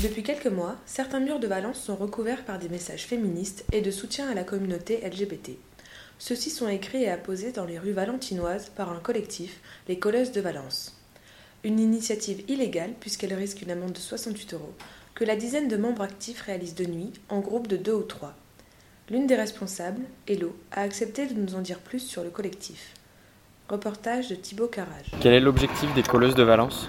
Depuis 0.00 0.22
quelques 0.22 0.46
mois, 0.46 0.76
certains 0.86 1.18
murs 1.18 1.40
de 1.40 1.48
Valence 1.48 1.80
sont 1.80 1.96
recouverts 1.96 2.44
par 2.44 2.60
des 2.60 2.68
messages 2.68 3.04
féministes 3.04 3.64
et 3.72 3.80
de 3.80 3.90
soutien 3.90 4.28
à 4.28 4.34
la 4.34 4.44
communauté 4.44 5.00
LGBT. 5.04 5.58
Ceux-ci 6.20 6.50
sont 6.50 6.68
écrits 6.68 7.02
et 7.02 7.10
apposés 7.10 7.50
dans 7.50 7.64
les 7.64 7.80
rues 7.80 7.90
valentinoises 7.90 8.70
par 8.76 8.92
un 8.92 9.00
collectif, 9.00 9.58
les 9.88 9.98
Colleuses 9.98 10.30
de 10.30 10.40
Valence. 10.40 10.96
Une 11.64 11.80
initiative 11.80 12.44
illégale 12.46 12.92
puisqu'elle 13.00 13.34
risque 13.34 13.60
une 13.62 13.72
amende 13.72 13.90
de 13.90 13.98
68 13.98 14.54
euros, 14.54 14.72
que 15.16 15.24
la 15.24 15.34
dizaine 15.34 15.66
de 15.66 15.76
membres 15.76 16.02
actifs 16.02 16.42
réalisent 16.42 16.76
de 16.76 16.84
nuit, 16.84 17.12
en 17.28 17.40
groupe 17.40 17.66
de 17.66 17.76
deux 17.76 17.94
ou 17.94 18.02
trois. 18.02 18.34
L'une 19.10 19.26
des 19.26 19.34
responsables, 19.34 20.02
Hello, 20.28 20.54
a 20.70 20.82
accepté 20.82 21.26
de 21.26 21.34
nous 21.34 21.56
en 21.56 21.60
dire 21.60 21.80
plus 21.80 22.00
sur 22.00 22.22
le 22.22 22.30
collectif. 22.30 22.94
Reportage 23.68 24.28
de 24.28 24.36
Thibaut 24.36 24.68
Carrage. 24.68 25.10
Quel 25.20 25.34
est 25.34 25.40
l'objectif 25.40 25.92
des 25.94 26.04
colleuses 26.04 26.36
de 26.36 26.44
Valence? 26.44 26.88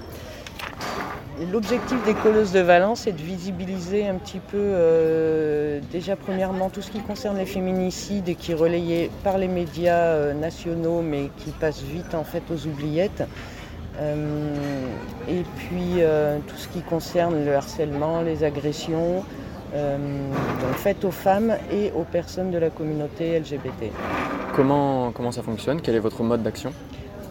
L'objectif 1.54 2.04
des 2.04 2.15
colleuses 2.15 2.51
de 2.51 2.59
Valence 2.59 3.07
est 3.07 3.13
de 3.13 3.21
visibiliser 3.21 4.05
un 4.05 4.15
petit 4.15 4.40
peu, 4.40 4.57
euh, 4.57 5.79
déjà 5.90 6.18
premièrement, 6.18 6.70
tout 6.70 6.82
ce 6.82 6.91
qui 6.91 6.99
concerne 6.99 7.37
les 7.37 7.45
féminicides 7.45 8.27
et 8.27 8.35
qui 8.35 8.51
est 8.51 8.55
relayé 8.55 9.09
par 9.23 9.37
les 9.37 9.48
médias 9.48 10.07
euh, 10.07 10.34
nationaux 10.34 11.01
mais 11.01 11.29
qui 11.37 11.51
passe 11.51 11.82
vite 11.82 12.13
en 12.13 12.26
fait 12.26 12.43
aux 12.51 12.67
oubliettes. 12.67 13.23
Euh, 14.01 14.54
et 15.29 15.43
puis 15.55 16.01
tout 16.48 16.57
ce 16.57 16.67
qui 16.67 16.82
concerne 16.82 17.45
le 17.45 17.55
harcèlement, 17.55 18.21
les 18.21 18.43
agressions, 18.43 19.23
donc 19.73 20.76
faites 20.77 21.05
aux 21.05 21.12
femmes 21.12 21.55
et 21.71 21.91
aux 21.95 22.04
personnes 22.04 22.49
de 22.49 22.57
la 22.57 22.70
communauté 22.70 23.40
LGBT. 23.40 23.91
Comment, 24.55 25.12
comment 25.12 25.32
ça 25.32 25.43
fonctionne? 25.43 25.82
Quel 25.82 25.95
est 25.95 25.99
votre 25.99 26.23
mode 26.23 26.43
d'action? 26.43 26.71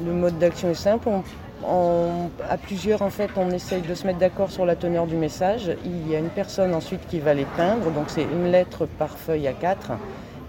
Le 0.05 0.13
mode 0.13 0.39
d'action 0.39 0.71
est 0.71 0.75
simple. 0.75 1.09
On, 1.09 1.23
à 1.65 2.57
plusieurs, 2.57 3.03
en 3.03 3.11
fait, 3.11 3.31
on 3.37 3.51
essaye 3.51 3.83
de 3.83 3.95
se 3.95 4.07
mettre 4.07 4.19
d'accord 4.19 4.51
sur 4.51 4.65
la 4.65 4.77
teneur 4.77 5.07
du 5.07 5.17
message. 5.17 5.71
Il 5.85 6.09
y 6.11 6.15
a 6.15 6.19
une 6.19 6.31
personne 6.31 6.75
ensuite 6.75 7.07
qui 7.09 7.21
va 7.21 7.35
les 7.35 7.47
peindre, 7.57 7.91
donc 7.91 8.05
c'est 8.09 8.23
une 8.23 8.51
lettre 8.51 8.87
par 8.87 9.11
feuille 9.11 9.49
à 9.49 9.53
quatre. 9.53 9.93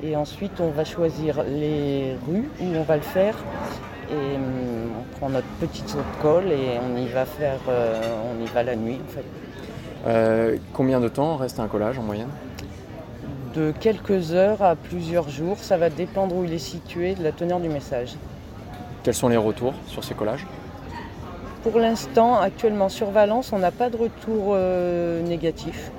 Et 0.02 0.16
ensuite, 0.16 0.62
on 0.62 0.70
va 0.70 0.86
choisir 0.86 1.44
les 1.44 2.16
rues 2.28 2.50
où 2.62 2.76
on 2.76 2.84
va 2.84 2.96
le 2.96 3.02
faire. 3.02 3.36
Et 4.12 4.36
hum, 4.36 4.92
on 5.00 5.18
prend 5.18 5.30
notre 5.30 5.48
petite 5.60 5.96
colle 6.22 6.52
et 6.52 6.80
on 6.82 6.98
y 6.98 7.08
va 7.08 7.26
faire, 7.26 7.60
euh, 7.68 8.02
on 8.34 8.44
y 8.44 8.48
va 8.48 8.64
la 8.64 8.76
nuit, 8.76 9.00
en 9.06 9.12
fait. 9.12 9.26
Euh, 10.08 10.58
combien 10.74 11.00
de 11.00 11.10
temps 11.10 11.36
reste 11.36 11.60
un 11.60 11.68
collage 11.68 12.00
en 12.00 12.04
moyenne? 12.04 12.30
De 13.56 13.74
quelques 13.78 14.32
heures 14.32 14.62
à 14.62 14.76
plusieurs 14.76 15.28
jours. 15.28 15.58
Ça 15.58 15.76
va 15.78 15.90
dépendre 15.90 16.36
où 16.36 16.46
il 16.46 16.54
est 16.54 16.60
situé, 16.60 17.16
de 17.16 17.24
la 17.24 17.32
teneur 17.32 17.60
du 17.60 17.68
message. 17.68 18.16
Quels 19.04 19.14
sont 19.14 19.28
les 19.28 19.38
retours 19.38 19.74
sur 19.88 20.04
ces 20.04 20.14
collages? 20.14 20.46
Pour 21.64 21.80
l'instant, 21.80 22.40
actuellement 22.40 22.90
sur 22.90 23.12
Valence, 23.12 23.52
on 23.54 23.60
n'a 23.60 23.72
pas 23.72 23.90
de 23.90 23.98
retour 23.98 24.54
euh, 24.54 25.22
négatif. 25.22 25.92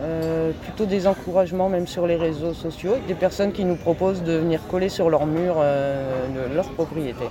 Euh, 0.00 0.52
plutôt 0.62 0.86
des 0.86 1.08
encouragements 1.08 1.68
même 1.68 1.88
sur 1.88 2.06
les 2.06 2.14
réseaux 2.14 2.54
sociaux, 2.54 2.92
des 3.08 3.14
personnes 3.14 3.52
qui 3.52 3.64
nous 3.64 3.74
proposent 3.74 4.22
de 4.22 4.34
venir 4.34 4.60
coller 4.70 4.88
sur 4.88 5.10
leur 5.10 5.26
mur 5.26 5.56
euh, 5.58 6.26
de 6.28 6.54
leur 6.54 6.68
propriété. 6.68 7.24